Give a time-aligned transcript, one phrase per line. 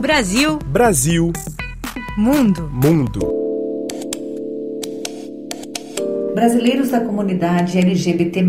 [0.00, 0.58] Brasil.
[0.66, 1.32] Brasil.
[2.18, 2.70] Mundo.
[2.70, 3.20] Mundo.
[6.34, 8.42] Brasileiros da comunidade LGBT+,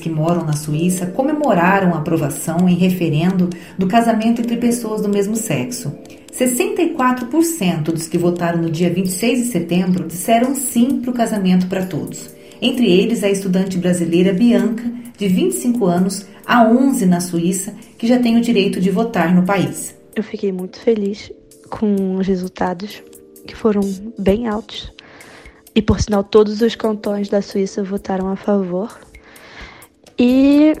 [0.00, 5.36] que moram na Suíça, comemoraram a aprovação em referendo do casamento entre pessoas do mesmo
[5.36, 5.92] sexo.
[6.32, 11.84] 64% dos que votaram no dia 26 de setembro disseram sim para o casamento para
[11.84, 12.30] todos.
[12.62, 18.18] Entre eles, a estudante brasileira Bianca, de 25 anos, há 11 na Suíça, que já
[18.18, 19.94] tem o direito de votar no país.
[20.16, 21.30] Eu fiquei muito feliz
[21.68, 23.02] com os resultados,
[23.46, 23.82] que foram
[24.18, 24.90] bem altos.
[25.74, 28.98] E por sinal, todos os cantões da Suíça votaram a favor.
[30.18, 30.72] E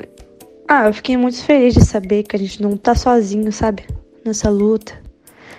[0.66, 3.84] ah, eu fiquei muito feliz de saber que a gente não tá sozinho, sabe?
[4.24, 4.98] Nessa luta.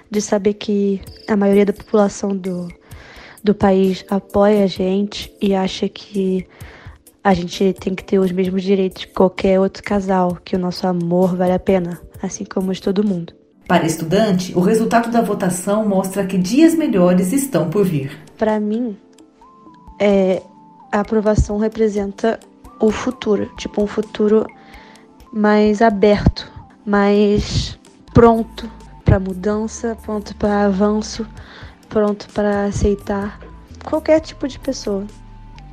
[0.10, 2.68] De saber que a maioria da população do,
[3.44, 6.48] do país apoia a gente e acha que
[7.24, 10.88] a gente tem que ter os mesmos direitos que qualquer outro casal, que o nosso
[10.88, 13.34] amor vale a pena, assim como de todo mundo.
[13.68, 18.18] Para estudante, o resultado da votação mostra que dias melhores estão por vir.
[18.38, 18.98] Para mim,
[20.00, 20.42] é,
[20.92, 22.40] a aprovação representa
[22.80, 24.46] o futuro, tipo um futuro
[25.32, 26.52] mais aberto,
[26.86, 27.80] mais
[28.14, 28.70] pronto
[29.06, 31.26] para mudança, pronto para avanço,
[31.88, 33.40] pronto para aceitar
[33.84, 35.06] qualquer tipo de pessoa.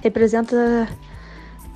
[0.03, 0.87] Representa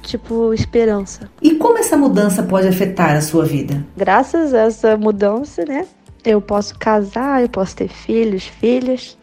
[0.02, 1.30] tipo esperança.
[1.40, 3.84] E como essa mudança pode afetar a sua vida?
[3.96, 5.86] Graças a essa mudança, né?
[6.24, 9.16] Eu posso casar, eu posso ter filhos, filhas,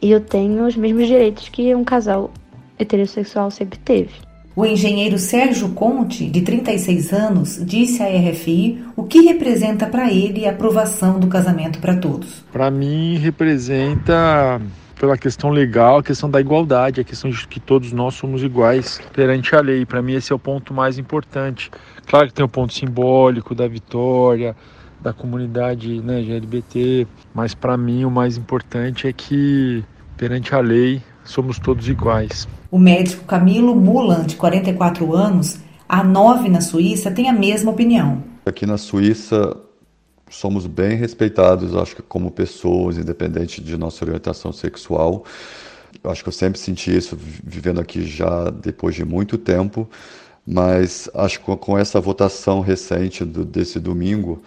[0.00, 2.30] e eu tenho os mesmos direitos que um casal
[2.78, 4.10] heterossexual sempre teve.
[4.54, 10.46] O engenheiro Sérgio Conte, de 36 anos, disse à RFI o que representa para ele
[10.46, 12.44] a aprovação do casamento para todos.
[12.50, 14.60] Para mim, representa
[14.98, 19.00] pela questão legal, a questão da igualdade, a questão de que todos nós somos iguais
[19.12, 19.86] perante a lei.
[19.86, 21.70] Para mim, esse é o ponto mais importante.
[22.06, 24.56] Claro que tem o ponto simbólico da vitória,
[25.00, 29.84] da comunidade né, LGBT, mas para mim o mais importante é que
[30.16, 32.48] perante a lei somos todos iguais.
[32.70, 38.22] O médico Camilo Mulan, de 44 anos, a nove na Suíça, tem a mesma opinião.
[38.44, 39.56] Aqui na Suíça
[40.30, 45.24] somos bem respeitados, acho que como pessoas, independente de nossa orientação sexual.
[46.04, 49.88] Acho que eu sempre senti isso vivendo aqui já depois de muito tempo,
[50.46, 54.42] mas acho que com essa votação recente do, desse domingo,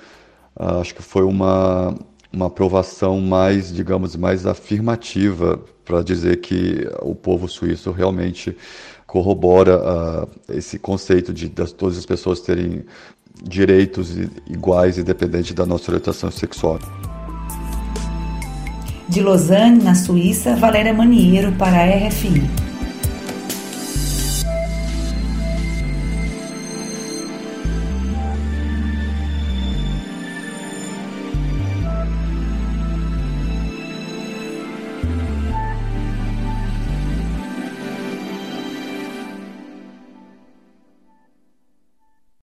[0.56, 1.96] acho que foi uma,
[2.32, 8.56] uma aprovação mais, digamos, mais afirmativa para dizer que o povo suíço realmente
[9.06, 12.86] corrobora uh, esse conceito de das, todas as pessoas terem
[13.44, 14.16] direitos
[14.48, 16.80] iguais independente da nossa orientação sexual.
[19.08, 22.71] De Lausanne, na Suíça, Valéria Maniero para a RFI.